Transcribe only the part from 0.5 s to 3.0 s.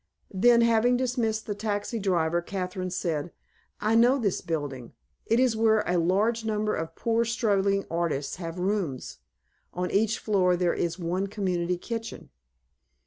having dismissed the taxi driver. Kathryn